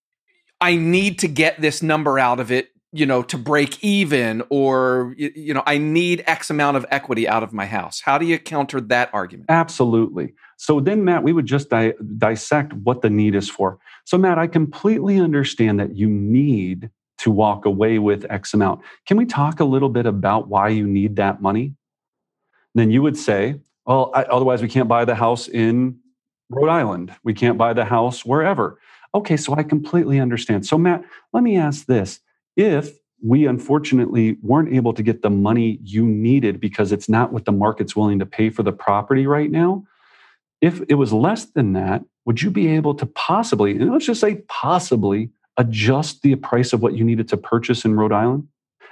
[0.60, 5.14] I need to get this number out of it, you know, to break even, or
[5.18, 8.02] you know, I need X amount of equity out of my house.
[8.02, 9.46] How do you counter that argument?
[9.50, 10.34] Absolutely.
[10.58, 13.78] So then, Matt, we would just di- dissect what the need is for.
[14.06, 18.82] So, Matt, I completely understand that you need to walk away with X amount.
[19.06, 21.76] Can we talk a little bit about why you need that money?
[22.74, 26.00] Then you would say, well, I, otherwise we can't buy the house in
[26.50, 27.14] Rhode Island.
[27.24, 28.80] We can't buy the house wherever.
[29.14, 30.66] Okay, so I completely understand.
[30.66, 32.22] So, Matt, let me ask this.
[32.58, 37.46] If we unfortunately weren't able to get the money you needed because it's not what
[37.46, 39.86] the market's willing to pay for the property right now,
[40.60, 44.20] if it was less than that, would you be able to possibly, and let's just
[44.20, 48.48] say possibly, adjust the price of what you needed to purchase in Rhode Island?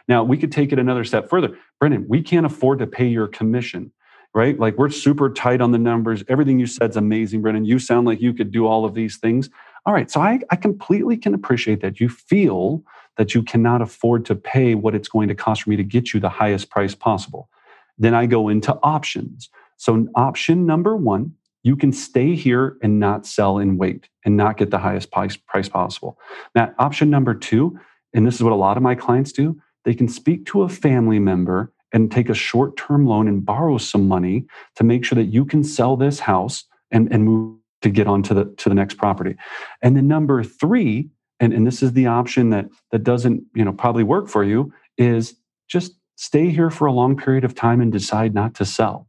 [0.07, 1.57] Now, we could take it another step further.
[1.79, 3.91] Brendan, we can't afford to pay your commission,
[4.33, 4.59] right?
[4.59, 6.23] Like we're super tight on the numbers.
[6.27, 7.65] Everything you said is amazing, Brendan.
[7.65, 9.49] You sound like you could do all of these things.
[9.85, 10.09] All right.
[10.09, 12.83] So I, I completely can appreciate that you feel
[13.17, 16.13] that you cannot afford to pay what it's going to cost for me to get
[16.13, 17.49] you the highest price possible.
[17.97, 19.49] Then I go into options.
[19.77, 21.33] So, option number one
[21.65, 25.35] you can stay here and not sell and wait and not get the highest price,
[25.35, 26.19] price possible.
[26.53, 27.79] Now, option number two,
[28.13, 30.69] and this is what a lot of my clients do, they can speak to a
[30.69, 35.15] family member and take a short term loan and borrow some money to make sure
[35.15, 38.69] that you can sell this house and, and move to get on to the, to
[38.69, 39.35] the next property.
[39.81, 43.73] And then number three, and, and this is the option that, that doesn't you know,
[43.73, 45.35] probably work for you, is
[45.67, 49.07] just stay here for a long period of time and decide not to sell.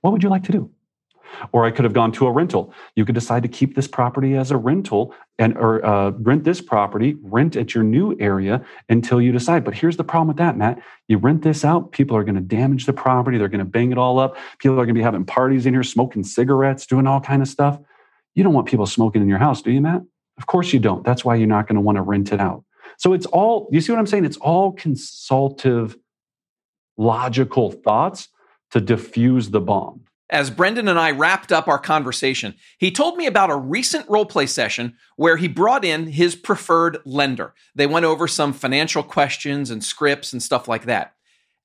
[0.00, 0.70] What would you like to do?
[1.50, 2.72] Or I could have gone to a rental.
[2.94, 6.60] You could decide to keep this property as a rental and or uh, rent this
[6.60, 9.64] property, rent at your new area until you decide.
[9.64, 10.80] But here's the problem with that, Matt.
[11.08, 13.36] You rent this out, people are going to damage the property.
[13.36, 14.36] They're going to bang it all up.
[14.60, 17.48] People are going to be having parties in here, smoking cigarettes, doing all kind of
[17.48, 17.80] stuff.
[18.34, 20.02] You don't want people smoking in your house, do you, Matt?
[20.38, 21.04] Of course you don't.
[21.04, 22.64] That's why you're not going to want to rent it out.
[22.98, 24.24] So it's all, you see what I'm saying?
[24.24, 25.96] It's all consultative,
[26.96, 28.28] logical thoughts
[28.70, 30.02] to diffuse the bomb.
[30.30, 34.48] As Brendan and I wrapped up our conversation, he told me about a recent roleplay
[34.48, 37.54] session where he brought in his preferred lender.
[37.74, 41.14] They went over some financial questions and scripts and stuff like that.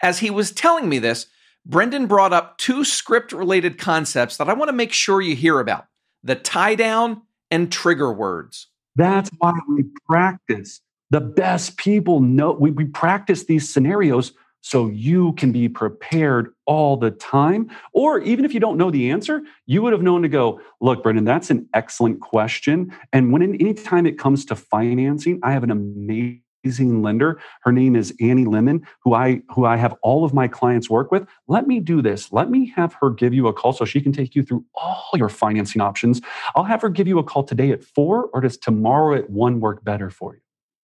[0.04, 1.28] As he was telling me this,
[1.66, 5.60] Brendan brought up two script related concepts that I want to make sure you hear
[5.60, 5.86] about
[6.24, 7.22] the tie down
[7.52, 8.68] and trigger words.
[8.96, 10.82] That's why we practice.
[11.10, 16.98] The best people know we, we practice these scenarios so you can be prepared all
[16.98, 17.72] the time.
[17.94, 21.02] Or even if you don't know the answer, you would have known to go, look,
[21.02, 22.94] Brendan, that's an excellent question.
[23.14, 27.40] And when in anytime it comes to financing, I have an amazing lender.
[27.62, 31.12] Her name is Annie Lemon, who I who I have all of my clients work
[31.12, 31.28] with.
[31.48, 32.32] Let me do this.
[32.32, 35.12] Let me have her give you a call so she can take you through all
[35.16, 36.22] your financing options.
[36.56, 39.60] I'll have her give you a call today at four, or does tomorrow at one
[39.60, 40.42] work better for you?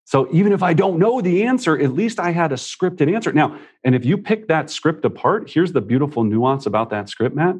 [0.08, 3.34] So even if I don't know the answer, at least I had a scripted answer.
[3.34, 7.36] Now, and if you pick that script apart, here's the beautiful nuance about that script,
[7.36, 7.56] Matt.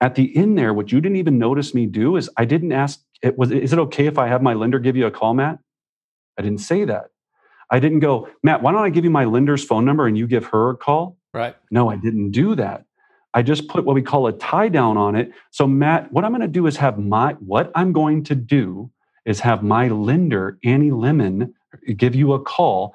[0.00, 3.00] At the end there, what you didn't even notice me do is I didn't ask,
[3.22, 5.58] it was, is it okay if I have my lender give you a call, Matt?
[6.38, 7.11] I didn't say that.
[7.72, 10.26] I didn't go, Matt, why don't I give you my lender's phone number and you
[10.26, 11.16] give her a call?
[11.32, 11.56] Right.
[11.70, 12.84] No, I didn't do that.
[13.34, 15.32] I just put what we call a tie down on it.
[15.50, 18.90] So, Matt, what I'm going to do is have my, what I'm going to do
[19.24, 21.54] is have my lender, Annie Lemon,
[21.96, 22.94] give you a call.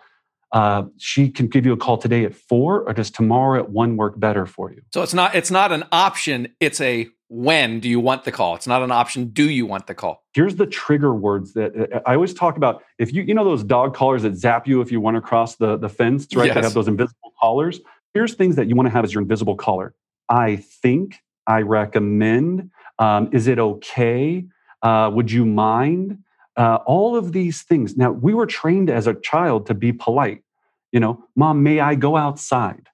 [0.51, 3.97] Uh, she can give you a call today at four, or does tomorrow at one
[3.97, 4.81] work better for you?
[4.93, 6.49] So it's not it's not an option.
[6.59, 8.55] It's a when do you want the call?
[8.55, 9.29] It's not an option.
[9.29, 10.23] Do you want the call?
[10.33, 12.83] Here's the trigger words that uh, I always talk about.
[12.99, 15.55] If you you know those dog collars that zap you if you want to cross
[15.55, 16.45] the the fence, right?
[16.45, 16.55] Yes.
[16.55, 17.79] That have those invisible collars.
[18.13, 19.93] Here's things that you want to have as your invisible collar.
[20.29, 21.17] I think.
[21.45, 22.71] I recommend.
[22.99, 24.45] Um, is it okay?
[24.81, 26.17] Uh, would you mind?
[26.57, 27.95] uh, all of these things.
[27.95, 30.43] Now, we were trained as a child to be polite.
[30.91, 32.87] You know, mom, may I go outside?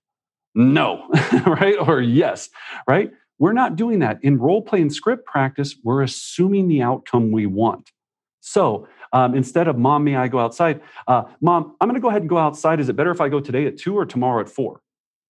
[0.53, 1.07] No,
[1.47, 1.75] right?
[1.79, 2.49] Or yes,
[2.87, 3.11] right?
[3.43, 4.23] We're not doing that.
[4.23, 7.91] In role play and script practice, we're assuming the outcome we want.
[8.39, 10.79] So um, instead of mom, may I go outside?
[11.09, 12.79] Uh, mom, I'm going to go ahead and go outside.
[12.79, 14.79] Is it better if I go today at two or tomorrow at four?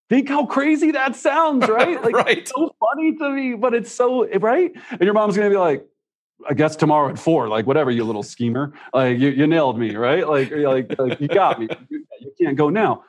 [0.08, 2.00] Think how crazy that sounds, right?
[2.04, 2.38] Like right.
[2.38, 4.70] it's so funny to me, but it's so right.
[4.92, 5.84] And your mom's going to be like,
[6.48, 8.74] I guess tomorrow at four, like whatever, you little schemer.
[8.92, 10.24] Like you, you nailed me, right?
[10.28, 11.66] Like, like, like you got me.
[11.88, 13.02] You, you can't go now.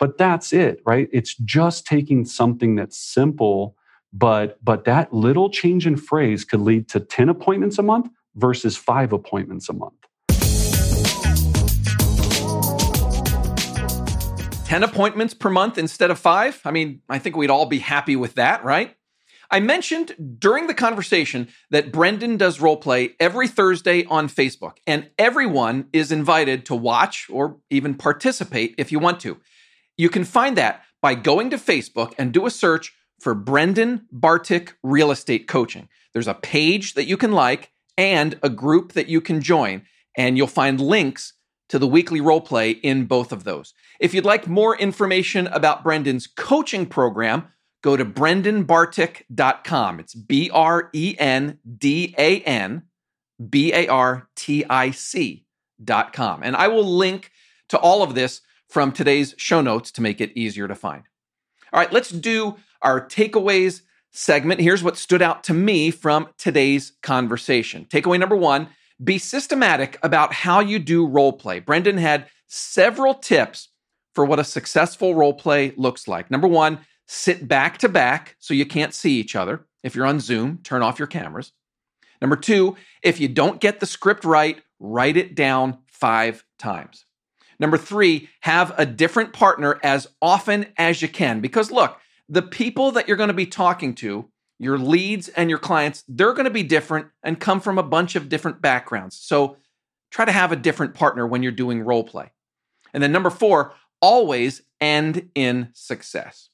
[0.00, 1.08] But that's it, right?
[1.12, 3.76] It's just taking something that's simple,
[4.12, 8.76] but but that little change in phrase could lead to 10 appointments a month versus
[8.76, 9.94] five appointments a month.
[14.66, 16.60] 10 appointments per month instead of five?
[16.64, 18.94] I mean, I think we'd all be happy with that, right?
[19.50, 25.08] I mentioned during the conversation that Brendan does role play every Thursday on Facebook, and
[25.18, 29.38] everyone is invited to watch or even participate if you want to.
[29.96, 34.72] You can find that by going to Facebook and do a search for Brendan Bartic
[34.82, 35.88] Real Estate Coaching.
[36.12, 39.82] There's a page that you can like and a group that you can join,
[40.16, 41.34] and you'll find links
[41.68, 43.74] to the weekly role play in both of those.
[44.00, 47.48] If you'd like more information about Brendan's coaching program,
[47.82, 50.00] go to brendanbartic.com.
[50.00, 52.84] It's B R E N D A N
[53.50, 56.42] B A R T I C.com.
[56.42, 57.32] And I will link
[57.68, 61.04] to all of this from today's show notes to make it easier to find.
[61.72, 64.60] All right, let's do our takeaways segment.
[64.60, 67.86] Here's what stood out to me from today's conversation.
[67.86, 68.68] Takeaway number one
[69.02, 71.60] be systematic about how you do role play.
[71.60, 73.68] Brendan had several tips
[74.14, 76.30] for what a successful role play looks like.
[76.30, 79.64] Number one, sit back to back so you can't see each other.
[79.84, 81.52] If you're on Zoom, turn off your cameras.
[82.20, 87.04] Number two, if you don't get the script right, write it down five times.
[87.60, 91.40] Number three, have a different partner as often as you can.
[91.40, 91.98] Because look,
[92.28, 96.32] the people that you're going to be talking to, your leads and your clients, they're
[96.32, 99.16] going to be different and come from a bunch of different backgrounds.
[99.16, 99.56] So
[100.10, 102.32] try to have a different partner when you're doing role play.
[102.92, 106.50] And then number four, always end in success.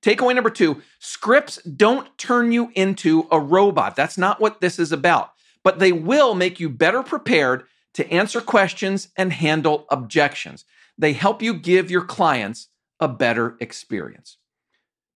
[0.00, 3.96] Takeaway number two scripts don't turn you into a robot.
[3.96, 5.32] That's not what this is about,
[5.64, 7.64] but they will make you better prepared
[7.94, 10.64] to answer questions and handle objections.
[10.96, 12.68] They help you give your clients
[13.00, 14.37] a better experience.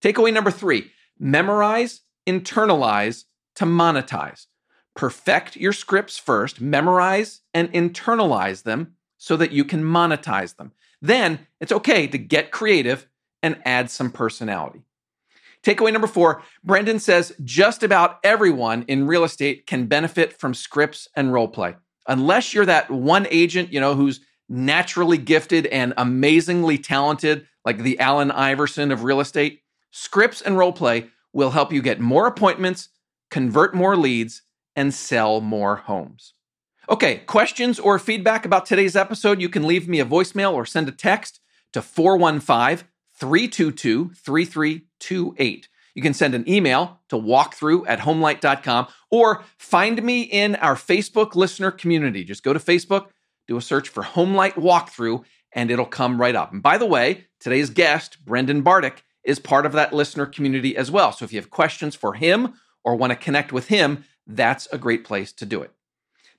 [0.02, 3.24] Takeaway number three memorize, internalize
[3.56, 4.46] to monetize.
[4.94, 10.72] Perfect your scripts first, memorize and internalize them so that you can monetize them.
[11.00, 13.08] Then it's okay to get creative
[13.42, 14.82] and add some personality.
[15.62, 21.08] Takeaway number four Brendan says just about everyone in real estate can benefit from scripts
[21.14, 21.76] and role play.
[22.08, 28.00] Unless you're that one agent, you know, who's naturally gifted and amazingly talented, like the
[28.00, 29.61] Allen Iverson of real estate,
[29.92, 32.88] scripts and role play will help you get more appointments,
[33.30, 34.42] convert more leads,
[34.74, 36.34] and sell more homes.
[36.88, 40.88] Okay, questions or feedback about today's episode, you can leave me a voicemail or send
[40.88, 41.38] a text
[41.72, 45.68] to 415 322 3328.
[45.94, 51.34] You can send an email to walkthrough at homelight.com or find me in our Facebook
[51.34, 52.24] listener community.
[52.24, 53.08] Just go to Facebook,
[53.46, 55.22] do a search for Homelight Walkthrough,
[55.52, 56.52] and it'll come right up.
[56.52, 60.90] And by the way, today's guest, Brendan Bartic, is part of that listener community as
[60.90, 61.12] well.
[61.12, 62.54] So if you have questions for him
[62.84, 65.70] or want to connect with him, that's a great place to do it.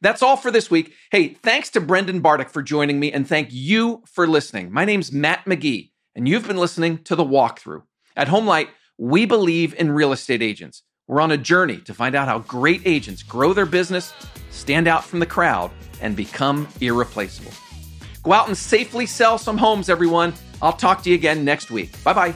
[0.02, 0.94] That's all for this week.
[1.12, 4.72] Hey, thanks to Brendan Bartic for joining me, and thank you for listening.
[4.72, 7.84] My name's Matt McGee, and you've been listening to The Walkthrough.
[8.18, 8.68] At Homelight,
[8.98, 10.84] we believe in real estate agents.
[11.08, 14.14] We're on a journey to find out how great agents grow their business,
[14.52, 15.72] stand out from the crowd,
[16.02, 17.52] and become irreplaceable.
[18.24, 20.34] Go out and safely sell some homes, everyone.
[20.62, 22.02] I'll talk to you again next week.
[22.04, 22.34] Bye bye.